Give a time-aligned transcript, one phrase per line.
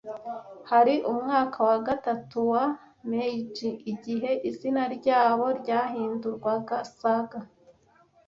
[0.69, 2.63] Hari mu mwaka wa gatatu wa
[3.09, 7.39] Meiji igihe izina ryabo ryahindurwaga Saga.